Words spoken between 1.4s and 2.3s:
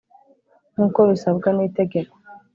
n itegeko